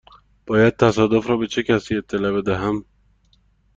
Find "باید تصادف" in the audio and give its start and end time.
0.47-1.29